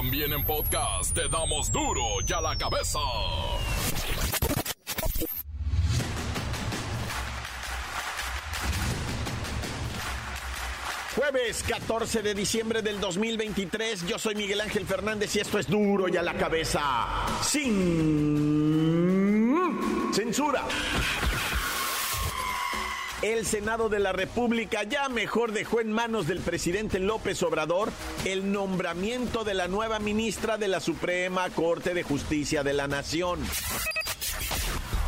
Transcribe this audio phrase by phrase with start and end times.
[0.00, 2.98] También en podcast te damos duro y a la cabeza.
[11.14, 16.08] Jueves 14 de diciembre del 2023, yo soy Miguel Ángel Fernández y esto es duro
[16.08, 16.80] y a la cabeza.
[17.42, 18.48] Sin
[20.14, 20.64] censura.
[23.22, 27.92] El Senado de la República ya mejor dejó en manos del presidente López Obrador
[28.24, 33.40] el nombramiento de la nueva ministra de la Suprema Corte de Justicia de la Nación.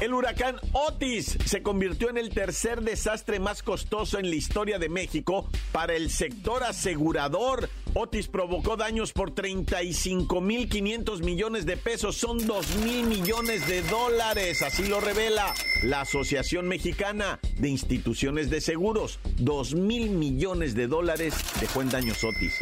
[0.03, 4.89] El huracán Otis se convirtió en el tercer desastre más costoso en la historia de
[4.89, 7.69] México para el sector asegurador.
[7.95, 14.89] Otis provocó daños por 35.500 millones de pesos, son 2 mil millones de dólares, así
[14.89, 19.21] lo revela la Asociación Mexicana de Instituciones de Seguros.
[19.37, 22.59] 2 mil millones de dólares dejó en daños Otis.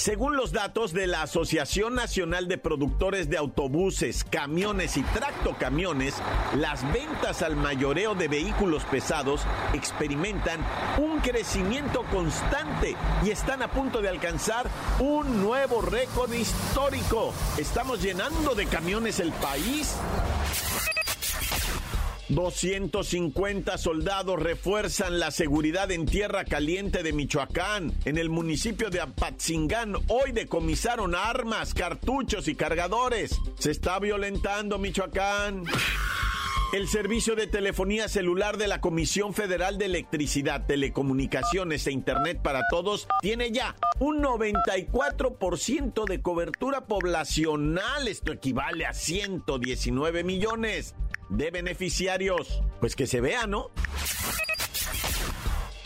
[0.00, 6.14] Según los datos de la Asociación Nacional de Productores de Autobuses, Camiones y Tractocamiones,
[6.56, 9.42] las ventas al mayoreo de vehículos pesados
[9.74, 10.64] experimentan
[10.96, 17.34] un crecimiento constante y están a punto de alcanzar un nuevo récord histórico.
[17.58, 19.96] Estamos llenando de camiones el país.
[22.30, 27.92] 250 soldados refuerzan la seguridad en Tierra Caliente de Michoacán.
[28.04, 33.36] En el municipio de Apatzingán hoy decomisaron armas, cartuchos y cargadores.
[33.58, 35.64] Se está violentando Michoacán.
[36.72, 42.62] El servicio de telefonía celular de la Comisión Federal de Electricidad, Telecomunicaciones e Internet para
[42.70, 48.06] Todos tiene ya un 94% de cobertura poblacional.
[48.06, 50.94] Esto equivale a 119 millones
[51.30, 52.62] de beneficiarios.
[52.80, 53.70] Pues que se vea, ¿no?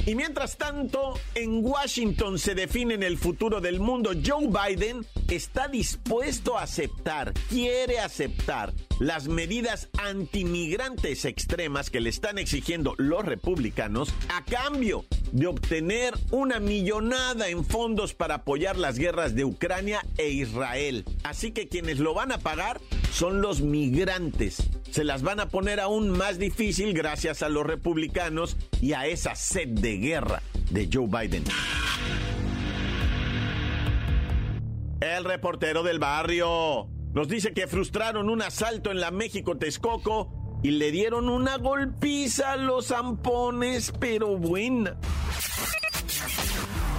[0.07, 4.11] Y mientras tanto, en Washington se define el futuro del mundo.
[4.25, 12.37] Joe Biden está dispuesto a aceptar, quiere aceptar las medidas antimigrantes extremas que le están
[12.37, 19.35] exigiendo los republicanos a cambio de obtener una millonada en fondos para apoyar las guerras
[19.35, 21.07] de Ucrania e Israel.
[21.23, 22.79] Así que quienes lo van a pagar
[23.15, 24.69] son los migrantes.
[24.91, 29.37] Se las van a poner aún más difícil gracias a los republicanos y a esa
[29.37, 31.45] sed de guerra de Joe Biden.
[35.01, 40.73] El reportero del barrio nos dice que frustraron un asalto en la México Texcoco y
[40.73, 44.97] le dieron una golpiza a los zampones, pero buena.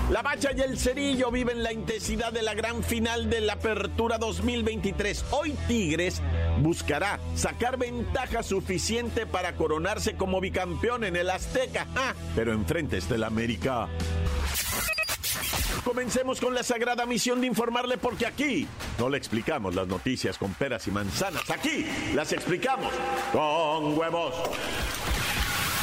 [0.09, 4.19] La Bacha y el Cerillo viven la intensidad de la gran final de la Apertura
[4.19, 5.25] 2023.
[5.31, 6.21] Hoy Tigres
[6.59, 13.15] buscará sacar ventaja suficiente para coronarse como bicampeón en el Azteca, ah, pero enfrente está
[13.15, 13.87] el América.
[15.83, 18.67] Comencemos con la sagrada misión de informarle porque aquí
[18.99, 22.93] no le explicamos las noticias con peras y manzanas, aquí las explicamos
[23.31, 24.35] con huevos.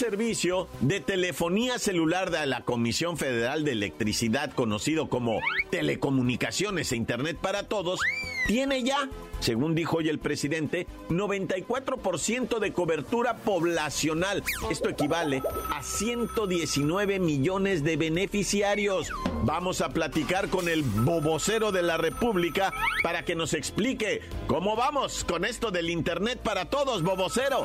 [0.00, 7.36] Servicio de telefonía celular de la Comisión Federal de Electricidad, conocido como Telecomunicaciones e Internet
[7.36, 8.00] para Todos,
[8.46, 9.10] tiene ya,
[9.40, 14.42] según dijo hoy el presidente, 94% de cobertura poblacional.
[14.70, 19.12] Esto equivale a 119 millones de beneficiarios.
[19.44, 22.72] Vamos a platicar con el bobocero de la República
[23.02, 27.64] para que nos explique cómo vamos con esto del Internet para Todos, bobocero.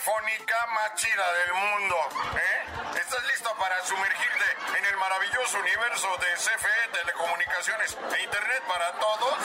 [0.00, 1.94] Telefónica más chida del mundo.
[2.34, 2.98] ¿eh?
[2.98, 9.36] ¿Estás listo para sumergirte en el maravilloso universo de CFE, telecomunicaciones e Internet para todos?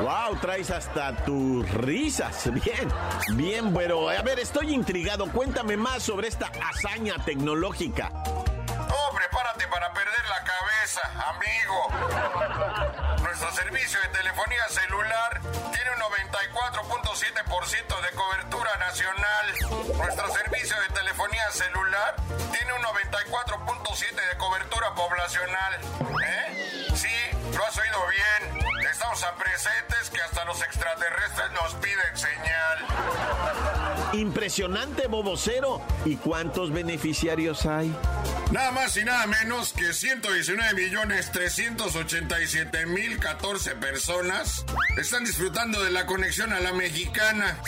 [0.00, 2.50] Wow, traes hasta tus risas.
[2.64, 2.92] Bien,
[3.36, 5.30] bien, pero a ver, estoy intrigado.
[5.30, 8.10] Cuéntame más sobre esta hazaña tecnológica.
[8.14, 11.00] Oh, prepárate para perder la cabeza,
[11.30, 13.05] amigo.
[13.38, 19.52] Nuestro servicio de telefonía celular tiene un 94.7% de cobertura nacional.
[19.94, 22.16] Nuestro servicio de telefonía celular
[22.50, 25.74] tiene un 94.7% de cobertura poblacional.
[26.24, 26.86] ¿Eh?
[26.94, 27.14] Sí,
[27.54, 28.65] lo has oído bien.
[29.06, 32.78] Tan presentes que hasta los extraterrestres nos piden señal.
[34.14, 35.80] Impresionante, Bobocero.
[36.04, 37.94] ¿Y cuántos beneficiarios hay?
[38.50, 44.64] Nada más y nada menos que 119 millones 387 mil 14 personas
[44.98, 47.58] están disfrutando de la conexión a la mexicana.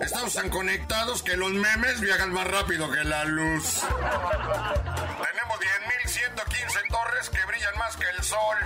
[0.00, 3.82] Estamos tan conectados que los memes viajan más rápido que la luz.
[6.28, 8.56] Tenemos 10.115 torres que brillan más que el sol.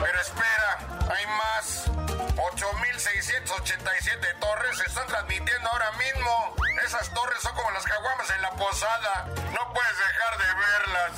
[0.00, 0.78] Pero espera,
[1.14, 1.90] hay más.
[2.36, 6.54] 8.687 torres se están transmitiendo ahora mismo.
[6.86, 9.26] Esas torres son como las caguamas en la posada.
[9.52, 11.12] No puedes dejar de verlas.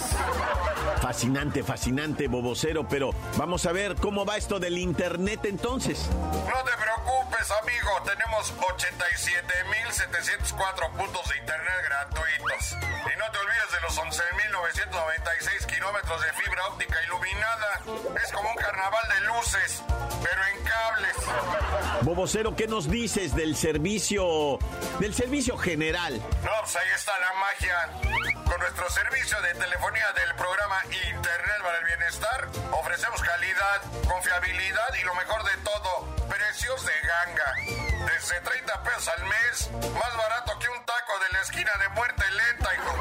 [1.00, 6.08] Fascinante, fascinante, bobocero, pero vamos a ver cómo va esto del internet entonces.
[6.10, 8.02] No te preocupes, amigo.
[8.04, 12.72] Tenemos 87.704 puntos de internet gratuitos.
[12.72, 17.82] Y no te olvides de los 11.996 kilómetros de fibra óptica iluminada.
[18.24, 19.82] Es como un carnaval de luces,
[20.22, 22.02] pero en cables.
[22.02, 24.58] Bobocero, ¿qué nos dices del servicio,
[24.98, 26.20] del servicio general?
[26.42, 28.44] No, pues ahí está la magia.
[28.44, 35.04] Con nuestro servicio de telefonía del programa Internet para el Bienestar, ofrecemos calidad, confiabilidad y
[35.04, 37.87] lo mejor de todo, precios de ganga.
[38.06, 42.24] Desde 30 pesos al mes, más barato que un taco de la esquina de muerte
[42.30, 42.94] lenta, hijo.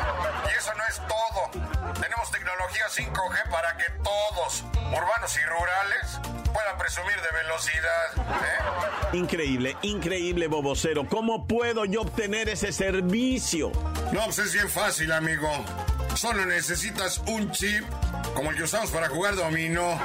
[0.50, 1.94] Y eso no es todo.
[2.02, 6.20] Tenemos tecnología 5G para que todos, urbanos y rurales,
[6.54, 8.18] puedan presumir de velocidad.
[8.18, 9.18] ¿eh?
[9.18, 11.08] Increíble, increíble, Bobocero.
[11.08, 13.72] ¿Cómo puedo yo obtener ese servicio?
[14.12, 15.50] No, pues es bien fácil, amigo.
[16.16, 17.86] Solo necesitas un chip
[18.34, 20.00] como el que usamos para jugar dominó.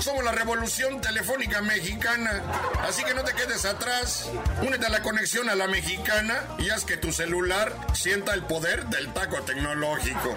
[0.00, 2.42] Somos la revolución telefónica mexicana.
[2.82, 4.30] Así que no te quedes atrás.
[4.62, 8.86] Únete a la conexión a la mexicana y haz que tu celular sienta el poder
[8.86, 10.36] del taco tecnológico.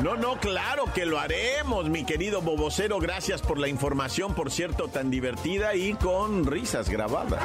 [0.00, 2.98] No, no, claro que lo haremos, mi querido Bobocero.
[2.98, 7.42] Gracias por la información, por cierto, tan divertida y con risas grabadas.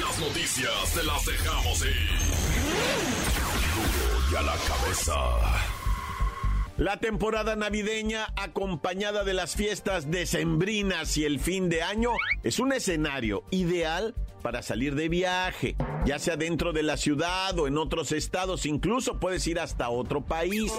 [0.00, 2.10] Las noticias te las dejamos ir.
[3.74, 5.75] Duro y a la cabeza.
[6.78, 12.10] La temporada navideña, acompañada de las fiestas decembrinas y el fin de año,
[12.42, 15.74] es un escenario ideal para salir de viaje,
[16.04, 20.26] ya sea dentro de la ciudad o en otros estados, incluso puedes ir hasta otro
[20.26, 20.70] país.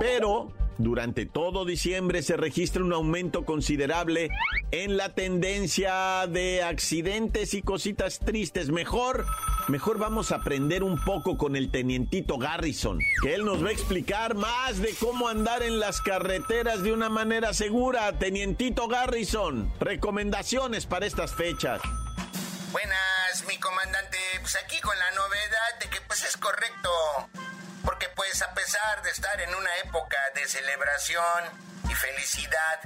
[0.00, 4.30] Pero durante todo diciembre se registra un aumento considerable
[4.72, 8.70] en la tendencia de accidentes y cositas tristes.
[8.70, 9.24] Mejor,
[9.68, 13.72] mejor vamos a aprender un poco con el tenientito Garrison, que él nos va a
[13.72, 18.18] explicar más de cómo andar en las carreteras de una manera segura.
[18.18, 21.80] Tenientito Garrison, recomendaciones para estas fechas.
[22.72, 24.18] Buenas, mi comandante.
[24.40, 26.90] Pues aquí con la novedad de que pues es correcto.
[27.84, 31.44] Porque pues a pesar de estar en una época de celebración
[31.88, 32.80] y felicidad,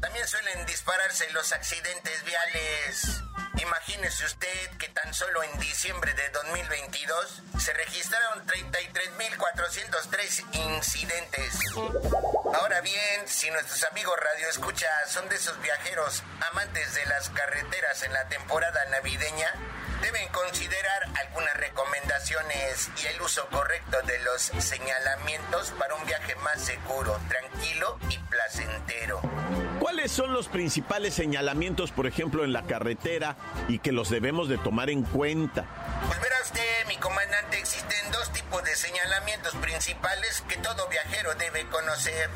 [0.00, 3.25] también suelen dispararse los accidentes viales.
[3.56, 11.58] Imagínese usted que tan solo en diciembre de 2022 se registraron 33.403 incidentes.
[12.54, 18.02] Ahora bien, si nuestros amigos Radio Escucha son de esos viajeros amantes de las carreteras
[18.02, 19.54] en la temporada navideña,
[20.02, 26.62] deben considerar algunas recomendaciones y el uso correcto de los señalamientos para un viaje más
[26.62, 29.22] seguro, tranquilo y placentero.
[29.86, 33.36] ¿Cuáles son los principales señalamientos, por ejemplo, en la carretera
[33.68, 35.64] y que los debemos de tomar en cuenta?
[36.08, 41.68] Pues verá usted, mi comandante, existen dos tipos de señalamientos principales que todo viajero debe
[41.68, 42.28] conocer.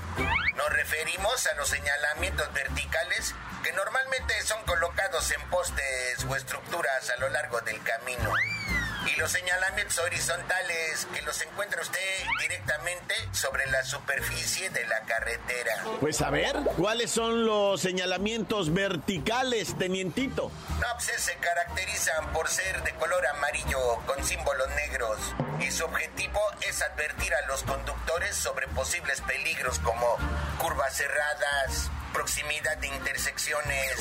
[0.56, 7.20] Nos referimos a los señalamientos verticales que normalmente son colocados en postes o estructuras a
[7.20, 8.32] lo largo del camino.
[9.06, 11.98] Y los señalamientos horizontales que los encuentra usted
[12.40, 15.72] directamente sobre la superficie de la carretera.
[16.00, 20.50] Pues a ver, ¿cuáles son los señalamientos verticales, tenientito?
[20.80, 25.18] No, pues se caracterizan por ser de color amarillo con símbolos negros
[25.60, 30.16] y su objetivo es advertir a los conductores sobre posibles peligros como
[30.58, 33.96] curvas cerradas, proximidad de intersecciones,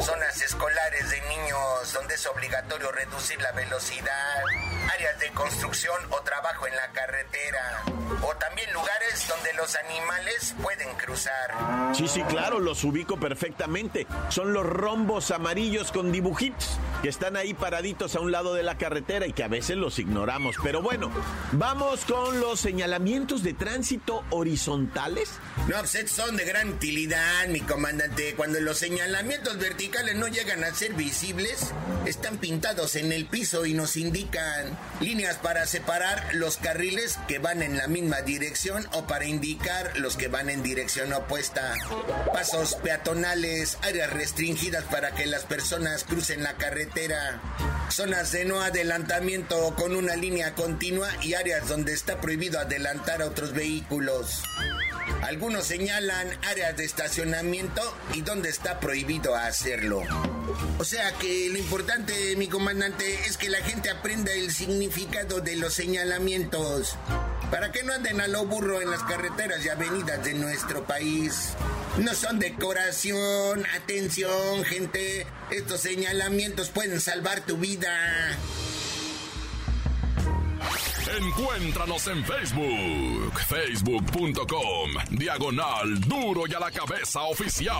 [0.00, 4.42] zonas escolares de niños donde es obligatorio reducir la velocidad,
[4.90, 7.82] áreas de construcción o trabajo en la carretera,
[8.22, 11.94] o también lugares donde los animales pueden cruzar.
[11.94, 14.06] Sí, sí, claro, los ubico perfectamente.
[14.28, 18.78] Son los rombos amarillos con dibujitos que están ahí paraditos a un lado de la
[18.78, 20.56] carretera y que a veces los ignoramos.
[20.62, 21.10] Pero bueno,
[21.52, 25.30] vamos con los señalamientos de tránsito horizontales.
[25.68, 28.34] No, pues son de gran utilidad, mi comandante.
[28.36, 31.72] Cuando los señalamientos verticales no llegan a ser visibles,
[32.06, 37.62] están pintados en el piso y nos indican líneas para separar los carriles que van
[37.62, 41.74] en la misma dirección o para indicar los que van en dirección opuesta,
[42.32, 47.40] pasos peatonales, áreas restringidas para que las personas crucen la carretera,
[47.90, 53.26] zonas de no adelantamiento con una línea continua y áreas donde está prohibido adelantar a
[53.26, 54.42] otros vehículos.
[55.22, 57.80] Algunos señalan áreas de estacionamiento
[58.14, 60.02] y donde está prohibido hacerlo.
[60.78, 65.56] O sea que lo importante, mi comandante, es que la gente aprenda el significado de
[65.56, 66.94] los señalamientos.
[67.50, 71.54] Para que no anden a lo burro en las carreteras y avenidas de nuestro país.
[71.98, 75.26] No son decoración, atención, gente.
[75.50, 78.38] Estos señalamientos pueden salvar tu vida.
[81.18, 87.76] Encuéntranos en Facebook, facebook.com, diagonal duro y a la cabeza oficial.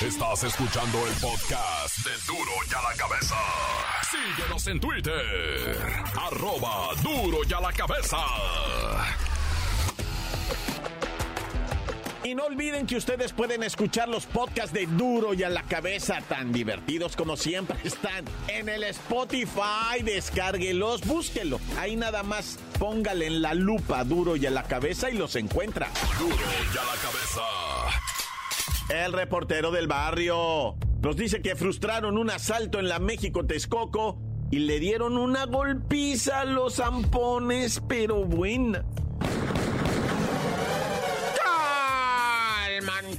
[0.00, 3.36] Estás escuchando el podcast de duro y a la cabeza.
[4.10, 5.76] Síguenos en Twitter,
[6.18, 8.16] arroba duro y a la cabeza.
[12.24, 16.20] Y no olviden que ustedes pueden escuchar los podcasts de Duro y a la cabeza,
[16.28, 20.02] tan divertidos como siempre están en el Spotify.
[20.02, 21.60] Descárguelos, búsquelo.
[21.78, 25.88] Ahí nada más póngale en la lupa Duro y a la cabeza y los encuentra.
[26.18, 28.09] Duro y a la cabeza.
[28.90, 34.18] El reportero del barrio nos dice que frustraron un asalto en la México Texcoco
[34.50, 38.84] y le dieron una golpiza a los zampones, pero buena.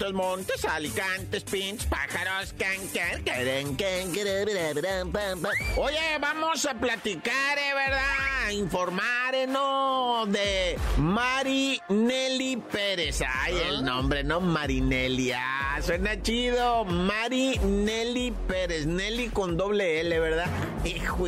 [0.01, 5.43] Montes, montes, alicantes, pinches, pájaros, can, can, can, can,
[5.77, 8.47] Oye, vamos a platicar, ¿eh, ¿verdad?
[8.47, 10.25] A informar, ¿eh, ¿no?
[10.25, 13.21] De Marinelli Pérez.
[13.21, 14.41] Ay, el nombre, ¿no?
[14.41, 15.33] Marinelli.
[15.33, 16.83] Ah, suena chido.
[16.83, 18.87] Marinelli Pérez.
[18.87, 20.47] Nelly con doble L, ¿verdad?
[20.83, 21.25] Hijo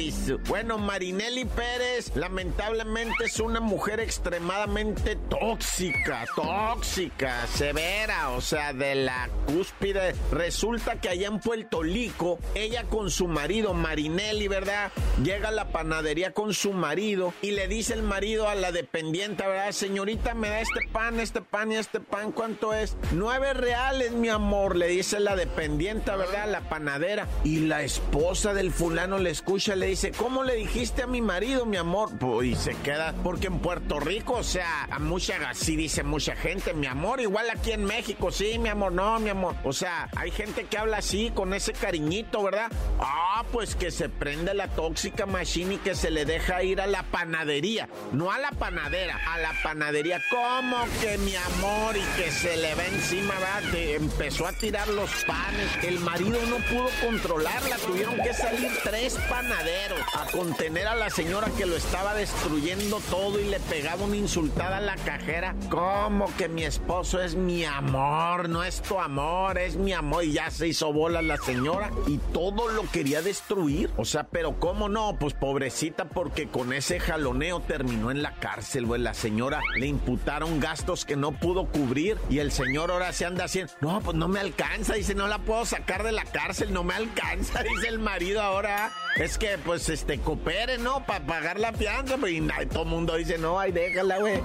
[0.48, 9.30] Bueno, Marinelli Pérez, lamentablemente es una mujer extremadamente tóxica, tóxica, severa, o sea, de la
[9.48, 10.16] cúspide.
[10.32, 14.92] Resulta que allá en Puerto Rico, ella con su marido, Marinelli, ¿verdad?
[15.22, 19.46] Llega a la panadería con su marido y le dice el marido a la dependiente,
[19.46, 19.72] ¿verdad?
[19.72, 22.96] Señorita, me da este pan, este pan y este pan, ¿cuánto es?
[23.12, 26.50] Nueve reales, mi amor, le dice la dependiente, ¿verdad?
[26.50, 27.28] La panadera.
[27.44, 31.66] Y la esposa del fulano le escucha, le dice, ¿cómo le dijiste a mi marido,
[31.66, 32.18] mi amor?
[32.20, 36.36] Pues, y se queda, porque en Puerto Rico, o sea, a mucha, así dice mucha
[36.36, 39.56] gente, mi amor, igual aquí en México, sí mi amor, no, mi amor.
[39.64, 42.72] O sea, hay gente que habla así, con ese cariñito, ¿verdad?
[43.00, 46.88] Ah, pues que se prende la tóxica machine y que se le deja ir a
[46.88, 47.90] la panadería.
[48.12, 50.22] No a la panadera, a la panadería.
[50.30, 51.96] ¿Cómo que mi amor?
[51.96, 53.72] Y que se le va encima, ¿verdad?
[53.72, 55.84] Que empezó a tirar los panes.
[55.84, 57.78] El marido no pudo controlarla.
[57.78, 63.40] Tuvieron que salir tres panaderos a contener a la señora que lo estaba destruyendo todo
[63.40, 65.56] y le pegaba una insultada a la cajera.
[65.70, 68.43] ¿Cómo que mi esposo es mi amor?
[68.50, 70.24] No es tu amor, es mi amor.
[70.24, 73.90] Y ya se hizo bola la señora y todo lo quería destruir.
[73.98, 75.18] O sea, pero ¿cómo no?
[75.20, 79.02] Pues pobrecita, porque con ese jaloneo terminó en la cárcel, güey.
[79.02, 83.46] La señora le imputaron gastos que no pudo cubrir y el señor ahora se anda
[83.46, 84.94] haciendo, no, pues no me alcanza.
[84.94, 87.64] Dice, no la puedo sacar de la cárcel, no me alcanza.
[87.76, 88.92] Dice el marido ahora.
[89.16, 91.06] Es que, pues, este, coopere, ¿no?
[91.06, 92.18] Para pagar la fianza.
[92.18, 92.42] Pues, y
[92.72, 94.42] todo el mundo dice, no, ay, déjala, güey.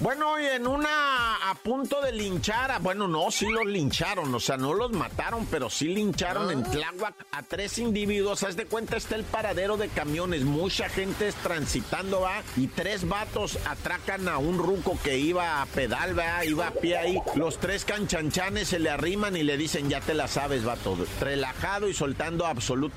[0.00, 4.56] Bueno, y en una a punto de linchar, bueno, no, sí los lincharon, o sea,
[4.56, 8.42] no los mataron, pero sí lincharon en Tláhuac a tres individuos.
[8.42, 13.08] Haz de cuenta, está el paradero de camiones, mucha gente es transitando, va, y tres
[13.08, 17.18] vatos atracan a un ruco que iba a pedal, va, iba a pie ahí.
[17.36, 21.88] Los tres canchanchanes se le arriman y le dicen, ya te la sabes, vato, relajado
[21.88, 22.91] y soltando absolutamente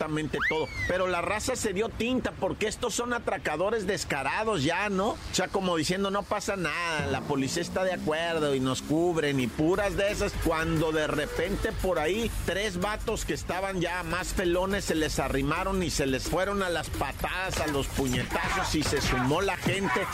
[0.50, 0.68] todo.
[0.88, 5.10] Pero la raza se dio tinta porque estos son atracadores descarados ya, ¿no?
[5.10, 9.34] O sea, como diciendo, no pasa nada, la policía está de acuerdo y nos cubre
[9.34, 14.34] ni puras de esas, cuando de repente por ahí tres vatos que estaban ya más
[14.34, 18.84] felones se les arrimaron y se les fueron a las patadas, a los puñetazos y
[18.84, 20.06] se sumó la gente.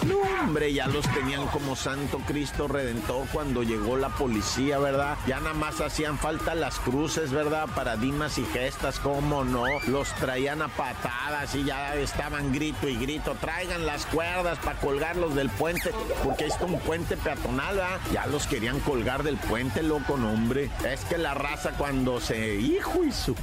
[0.41, 5.17] Hombre, ya los tenían como Santo Cristo Redentor cuando llegó la policía, ¿verdad?
[5.27, 7.67] Ya nada más hacían falta las cruces, ¿verdad?
[7.75, 9.65] Paradigmas y gestas, ¿cómo no?
[9.87, 15.35] Los traían a patadas y ya estaban grito y grito, traigan las cuerdas para colgarlos
[15.35, 15.91] del puente,
[16.23, 17.99] porque es un puente peatonal, ¿verdad?
[18.13, 20.69] Ya los querían colgar del puente, loco, no, hombre.
[20.87, 22.55] Es que la raza cuando se...
[22.55, 23.35] Hijo y su...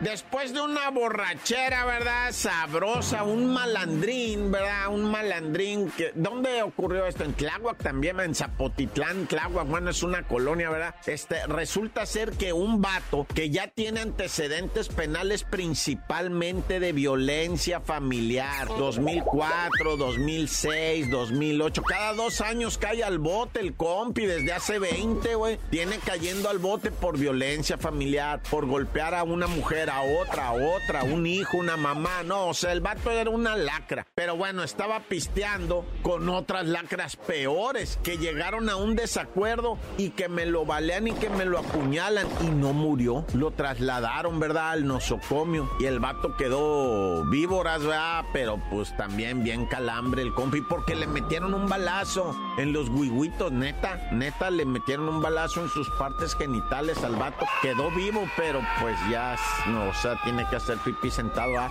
[0.00, 2.32] después de una borrachera, ¿verdad?
[2.32, 4.88] Sabrosa, un malandrín, ¿verdad?
[4.88, 6.12] Un malandrín que...
[6.14, 7.24] ¿Dónde ocurrió esto?
[7.24, 10.94] En Tláhuac también, en Zapotitlán, Tláhuac, bueno, es una colonia, ¿verdad?
[11.06, 18.68] Este, resulta ser que un vato que ya tiene antecedentes penales principalmente de violencia familiar,
[18.68, 25.58] 2004, 2006, 2008, cada dos años cae al bote el compi desde hace 20, güey.
[25.70, 31.26] Tiene cayendo al bote por violencia familiar, por golpear a una mujer, otra, otra, un
[31.26, 32.22] hijo, una mamá.
[32.24, 34.06] No, o sea, el vato era una lacra.
[34.14, 40.28] Pero bueno, estaba pisteando con otras lacras peores que llegaron a un desacuerdo y que
[40.28, 43.24] me lo balean y que me lo apuñalan y no murió.
[43.34, 44.70] Lo trasladaron, ¿verdad?
[44.70, 48.24] Al nosocomio y el vato quedó víboras, ¿verdad?
[48.32, 53.52] Pero pues también bien calambre el compi porque le metieron un balazo en los guiguitos,
[53.52, 57.46] neta, neta, le metieron un balazo en sus partes genitales al vato.
[57.62, 61.58] Quedó vivo, pero pues ya, no, o sea, tiene que hacer pipí sentado.
[61.58, 61.70] ¿ah?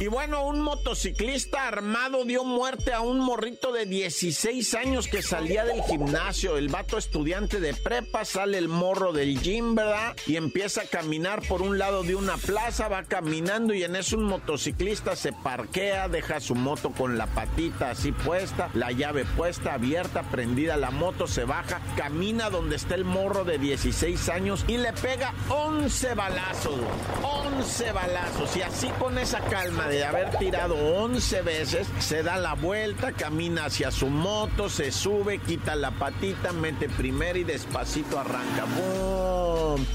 [0.00, 5.66] Y bueno, un motociclista armado dio muerte a un morrito de 16 años que salía
[5.66, 6.56] del gimnasio.
[6.56, 10.16] El vato estudiante de prepa sale el morro del gym, ¿verdad?
[10.26, 14.16] Y empieza a caminar por un lado de una plaza, va caminando y en eso
[14.16, 19.74] un motociclista se parquea, deja su moto con la patita así puesta, la llave puesta,
[19.74, 24.78] abierta, prendida la moto, se baja, camina donde está el morro de 16 años y
[24.78, 26.80] le pega 11 balazos,
[27.22, 28.56] 11 balazos.
[28.56, 33.64] Y así con esa calma de haber tirado 11 veces, se da la vuelta, camina
[33.64, 38.66] hacia su moto, se sube, quita la patita, mete primero y despacito arranca.
[38.66, 39.39] ¡Bum!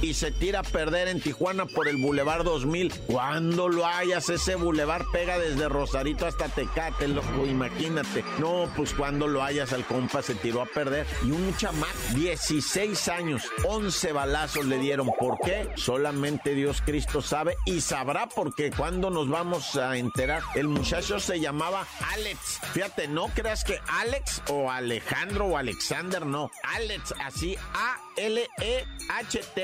[0.01, 2.94] Y se tira a perder en Tijuana por el Boulevard 2000.
[3.08, 8.24] Cuando lo hayas, ese Boulevard pega desde Rosarito hasta Tecate, loco, imagínate.
[8.39, 11.05] No, pues cuando lo hayas al compa se tiró a perder.
[11.24, 15.10] Y un chamac, 16 años, 11 balazos le dieron.
[15.20, 15.70] ¿Por qué?
[15.75, 18.72] Solamente Dios Cristo sabe y sabrá por qué.
[18.72, 20.44] Cuando nos vamos a enterar.
[20.55, 22.60] El muchacho se llamaba Alex.
[22.74, 26.50] Fíjate, no creas que Alex o Alejandro o Alexander, no.
[26.63, 27.58] Alex, así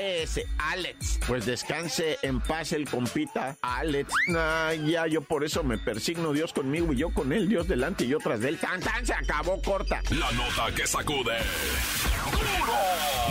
[0.02, 0.46] A-L-E-H-T-S.
[0.58, 1.20] Alex.
[1.26, 3.56] Pues descanse en paz el compita.
[3.62, 4.12] Alex.
[4.26, 8.08] ya, yo por eso me persigno Dios conmigo y yo con él, Dios delante y
[8.08, 8.58] yo tras de él.
[8.58, 10.02] Tan, tan, se acabó corta.
[10.10, 11.36] La nota que sacude.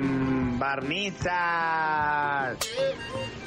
[0.58, 1.36] barniza.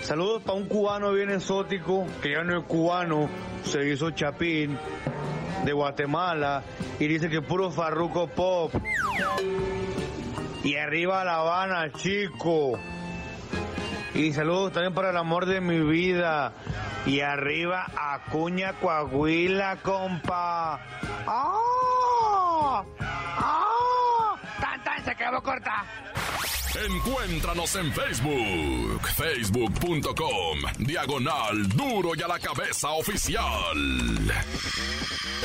[0.02, 3.30] Saludos para un cubano bien exótico, que ya no es cubano,
[3.64, 4.78] se hizo chapín
[5.66, 6.64] de Guatemala
[7.00, 8.74] y dice que puro farruco pop.
[10.64, 12.80] Y arriba La Habana, chico.
[14.16, 16.54] Y saludos también para el amor de mi vida.
[17.06, 20.80] Y arriba Acuña Coahuila, compa.
[21.28, 22.84] ¡Ah!
[23.00, 24.36] ¡Ah!
[24.60, 25.06] ¡Tan, tan!
[25.06, 25.86] Se quedó corta.
[26.86, 33.76] Encuéntranos en Facebook, facebook.com, diagonal duro y a la cabeza oficial.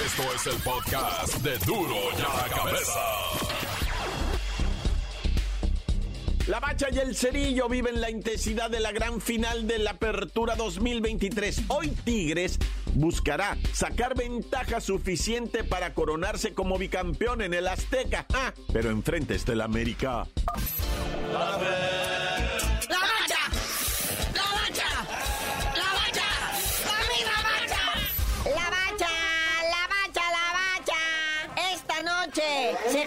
[0.05, 3.01] Esto es el podcast de duro y a la cabeza.
[6.47, 10.55] La Bacha y el Cerillo viven la intensidad de la gran final de la Apertura
[10.57, 11.63] 2023.
[11.69, 12.59] Hoy Tigres
[12.93, 18.27] buscará sacar ventaja suficiente para coronarse como bicampeón en el Azteca.
[18.35, 20.27] Ah, pero enfrente está el América.
[21.33, 22.04] ¡La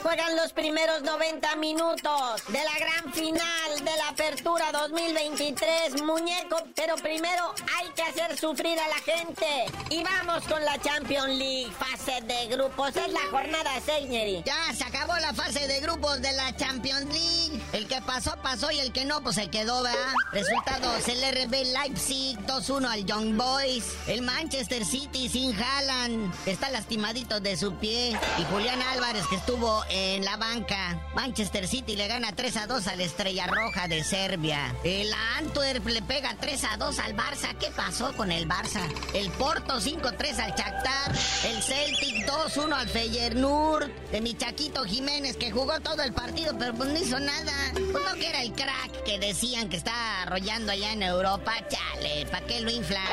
[0.01, 6.63] juegan los primeros 90 minutos de la gran final de la Apertura 2023, muñeco.
[6.75, 9.65] Pero primero hay que hacer sufrir a la gente.
[9.89, 12.95] Y vamos con la Champions League, fase de grupos.
[12.95, 14.43] Es la jornada 6, Neri.
[14.45, 17.61] Ya se acabó la fase de grupos de la Champions League.
[17.73, 20.13] El que pasó, pasó y el que no, pues se quedó, ¿verdad?
[20.31, 23.85] Resultados: el RB Leipzig 2-1 al Young Boys.
[24.07, 26.33] El Manchester City sin Haaland.
[26.45, 28.17] Está lastimadito de su pie.
[28.37, 31.01] Y Julián Álvarez, que estuvo en la banca.
[31.15, 34.75] Manchester City le gana 3-2 al Estrella Roja de Serbia.
[34.83, 37.55] El Antwerp le pega 3-2 al Barça.
[37.59, 38.81] ¿Qué pasó con el Barça?
[39.13, 41.11] El Porto 5-3 al Shakhtar.
[41.45, 43.89] El Celtic 2-1 al Feyenoord.
[44.11, 47.53] De mi Chaquito Jiménez, que jugó todo el partido, pero pues no hizo nada.
[47.73, 51.53] Pues no que era el crack que decían que está arrollando allá en Europa.
[51.69, 53.03] Chale, ¿para qué lo inflan?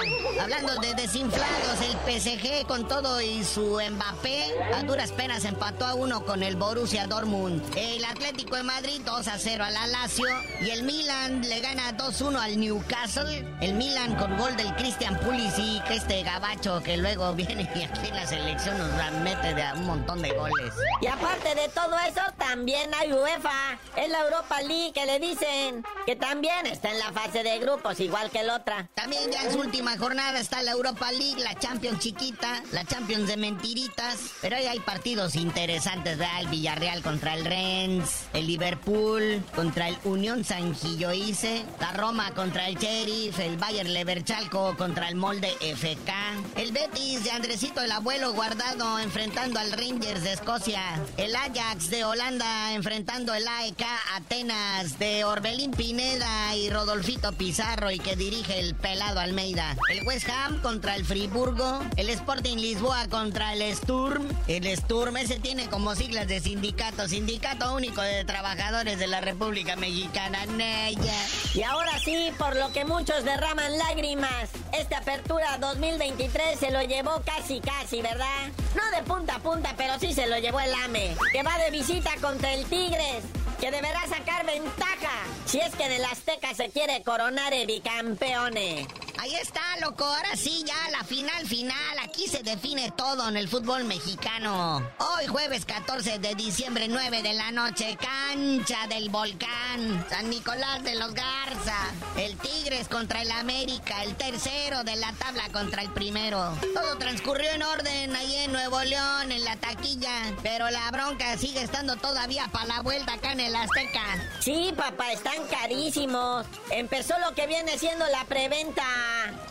[0.40, 5.94] Hablando de desinflados, el PSG con todo y su Mbappé a duras penas empató a
[5.94, 7.62] uno con el Borussia Dortmund.
[7.76, 10.24] El Atlético de Madrid 2 a 0 al Lazio.
[10.62, 13.46] Y el Milan le gana 2-1 al Newcastle.
[13.60, 18.16] El Milan con gol del Christian Pulisic, este gabacho que luego viene y aquí en
[18.16, 18.88] la selección nos
[19.22, 20.72] mete de un montón de goles.
[21.02, 23.78] Y aparte de todo eso, también hay UEFA.
[23.96, 28.00] Es la Europa League que le dicen que también está en la fase de grupos,
[28.00, 28.88] igual que el otra.
[28.94, 33.28] También ya en su última jornada está la Europa League, la Champions chiquita, la Champions
[33.28, 34.16] de mentiritas.
[34.40, 36.40] Pero ahí hay partidos interesantes, ¿verdad?
[36.40, 42.68] El Villarreal contra el Rennes, el Liverpool contra el Unión San Gilloise, la Roma contra
[42.68, 46.12] el Sheriff, el Bayer Leverchalco contra el Molde FK,
[46.54, 50.80] el Betis de Andresito el Abuelo Guardado enfrentando al Rangers de Escocia,
[51.16, 53.82] el Ajax de Holanda enfrentando el AEK
[54.14, 60.28] Atenas de Orbelín Pineda y Rodolfito Pizarro y que dirige el pelado Almeida, el West
[60.28, 65.96] Ham contra el Friburgo, el Sporting Lisboa contra el Sturm, el Sturm ese tiene como
[65.96, 71.14] siglas de sindicato, Sindicato Único de Trabajadores de la República Mexicana, Naya.
[71.54, 77.22] Y ahora sí, por lo que muchos derraman lágrimas, esta apertura 2023 se lo llevó
[77.24, 78.48] casi casi, ¿verdad?
[78.76, 81.70] No de punta a punta, pero sí se lo llevó el AME, que va de
[81.70, 83.24] visita contra el Tigres
[83.58, 88.86] que deberá sacar ventaja si es que en el Azteca se quiere coronar el bicampeone.
[89.18, 90.04] Ahí está, loco.
[90.04, 91.98] Ahora sí, ya la final final.
[92.02, 94.82] Aquí se define todo en el fútbol mexicano.
[94.98, 100.04] Hoy jueves 14 de diciembre, 9 de la noche, cancha del volcán.
[100.10, 101.92] San Nicolás de los Garza.
[102.16, 104.02] El Tigres contra el América.
[104.02, 106.56] El tercero de la tabla contra el primero.
[106.74, 110.34] Todo transcurrió en orden ahí en Nuevo León, en la taquilla.
[110.42, 114.02] Pero la bronca sigue estando todavía para la vuelta acá en el Azteca.
[114.40, 116.46] Sí, papá, están carísimos.
[116.70, 118.84] Empezó lo que viene siendo la preventa.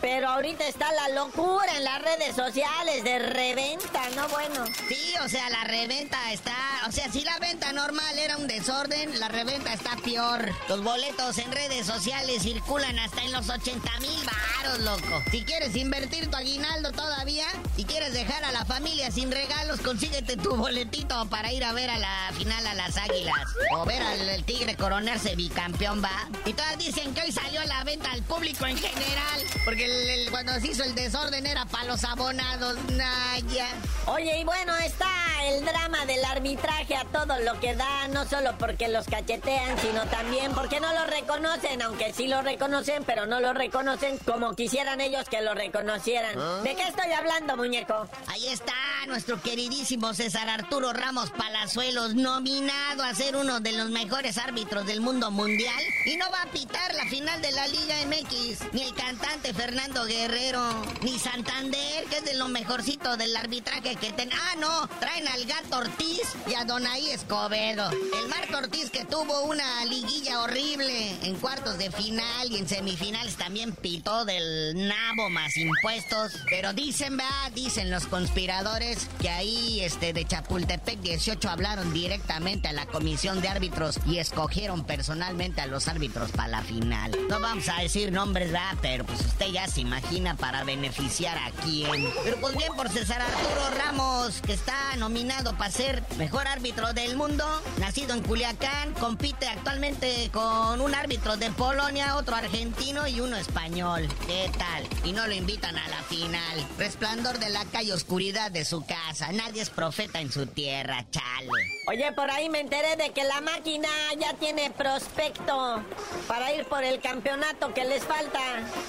[0.02, 4.28] Pero ahorita está la locura en las redes sociales de reventa, ¿no?
[4.30, 4.66] Bueno.
[4.90, 6.56] Sí, o sea, la reventa está...
[6.88, 10.52] O sea, si la venta normal era un desorden, la reventa está peor.
[10.68, 15.24] Los boletos en redes sociales circulan hasta en los 80 mil baros, loco.
[15.32, 17.46] Si quieres invertir tu aguinaldo todavía,
[17.78, 21.90] si quieres dejar a la familia sin regalos, consíguete tu boletito para ir a ver
[21.90, 23.48] a la final a las águilas.
[23.76, 26.28] O ver al tigre coronarse bicampeón, va.
[26.46, 29.43] Y todas dicen que hoy salió a la venta al público en general.
[29.66, 33.68] Porque cuando se hizo el desorden era para los abonados, Naya.
[34.08, 35.10] Oye, y bueno, está
[35.46, 40.06] el drama del arbitraje a todo lo que da, no solo porque los cachetean, sino
[40.08, 45.02] también porque no lo reconocen, aunque sí lo reconocen, pero no lo reconocen como quisieran
[45.02, 46.38] ellos que lo reconocieran.
[46.38, 46.62] ¿Ah?
[46.64, 48.08] ¿De qué estoy hablando, muñeco?
[48.28, 48.74] Ahí está
[49.08, 55.02] nuestro queridísimo César Arturo Ramos Palazuelos, nominado a ser uno de los mejores árbitros del
[55.02, 58.94] mundo mundial, y no va a pitar la final de la Liga MX, ni el
[58.94, 60.62] cantante Fernando Guerrero,
[61.02, 64.30] ni Santander, que es de lo mejorcito del arbitraje que ten.
[64.32, 67.90] Ah, no, traen al gato Ortiz y a Donaí Escobedo.
[67.90, 73.36] El Marco Ortiz que tuvo una liguilla horrible en cuartos de final y en semifinales
[73.36, 76.34] también pitó del nabo más impuestos.
[76.50, 82.74] Pero dicen, va, dicen los conspiradores que ahí este de Chapultepec 18 hablaron directamente a
[82.74, 87.12] la comisión de árbitros y escogieron personalmente a los árbitros para la final.
[87.30, 91.52] No vamos a decir nombres, va, pero pues usted ya se imagina para beneficiar a
[91.64, 92.10] quién.
[92.24, 97.16] Pero pues bien por César Arturo Ramos, que está nominado para ser mejor árbitro del
[97.16, 97.46] mundo,
[97.80, 104.08] nacido en Culiacán, compite actualmente con un árbitro de Polonia, otro argentino y uno español.
[104.28, 104.88] ¿Qué tal?
[105.04, 106.68] Y no lo invitan a la final.
[106.78, 109.32] Resplandor de la calle, oscuridad de su casa.
[109.32, 111.50] Nadie es profeta en su tierra, chale.
[111.88, 115.84] Oye, por ahí me enteré de que la máquina ya tiene prospecto
[116.28, 118.40] para ir por el campeonato que les falta.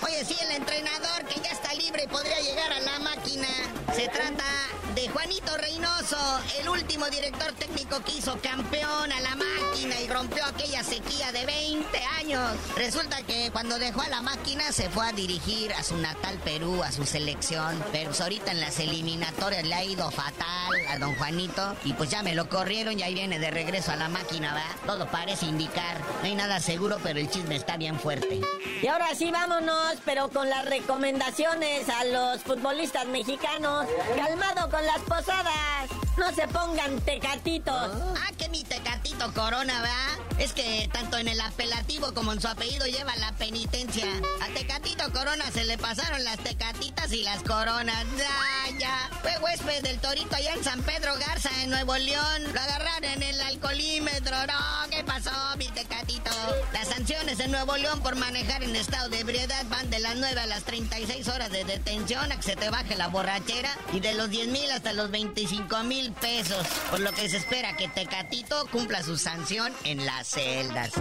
[0.03, 3.47] Oye, sí, el entrenador que ya está podría llegar a la máquina.
[3.95, 4.45] Se trata
[4.95, 6.17] de Juanito Reynoso,
[6.61, 11.47] el último director técnico que hizo campeón a la máquina y rompió aquella sequía de
[11.47, 12.57] 20 años.
[12.77, 16.83] Resulta que cuando dejó a la máquina se fue a dirigir a su natal Perú,
[16.83, 17.83] a su selección.
[17.93, 22.11] Pero pues ahorita en las eliminatorias le ha ido fatal a don Juanito y pues
[22.11, 24.87] ya me lo corrieron y ahí viene de regreso a la máquina, ¿va?
[24.87, 26.01] Todo parece indicar.
[26.21, 28.41] No hay nada seguro, pero el chisme está bien fuerte.
[28.83, 33.87] Y ahora sí, vámonos, pero con las recomendaciones a los futbolistas mexicanos.
[34.17, 36.04] Calmado con las posadas.
[36.17, 37.91] No se pongan tecatitos.
[38.17, 40.43] Ah, que mi tecatito corona, ¿va?
[40.43, 44.07] Es que tanto en el apelativo como en su apellido lleva la penitencia.
[44.43, 48.05] A Tecatito Corona se le pasaron las tecatitas y las coronas.
[48.17, 49.11] Ya, ya.
[49.23, 52.53] Fue huésped del Torito allá en San Pedro Garza, en Nuevo León.
[52.53, 54.37] Lo agarraron en el alcoholímetro.
[54.47, 56.31] No, ¿qué pasó, mi Tecatito?
[56.73, 60.41] Las sanciones en Nuevo León por manejar en estado de ebriedad van de las 9
[60.41, 64.15] a las 36 horas de detención a que se te baje la borrachera y de
[64.15, 66.67] los 10 mil hasta los 25 mil pesos.
[66.91, 70.93] Por lo que se espera que Tecatito cumpla su sanción en las celdas.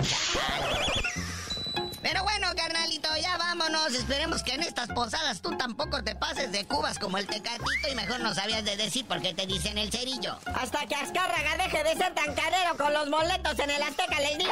[2.02, 3.94] Pero bueno, carnalito, ya vámonos.
[3.94, 7.96] Esperemos que en estas posadas tú tampoco te pases de cubas como el tecatito y
[7.96, 10.38] mejor no sabías de decir porque te dicen el cerillo.
[10.54, 14.38] Hasta que Azcárraga deje de ser tan carero con los boletos en el Azteca, les
[14.38, 14.52] digo.